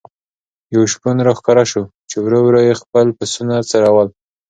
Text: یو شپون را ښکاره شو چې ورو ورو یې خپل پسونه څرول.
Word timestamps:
یو 0.75 0.83
شپون 0.91 1.17
را 1.25 1.33
ښکاره 1.37 1.65
شو 1.71 1.83
چې 2.09 2.17
ورو 2.23 2.39
ورو 2.43 2.61
یې 2.67 2.73
خپل 2.81 3.07
پسونه 3.17 3.55
څرول. 3.69 4.07